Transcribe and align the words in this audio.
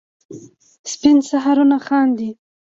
سپین 0.91 1.17
سهارونه 1.29 1.77
خاندي 1.87 2.29